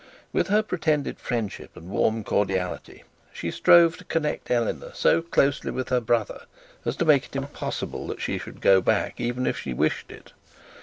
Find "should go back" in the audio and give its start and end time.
8.39-9.19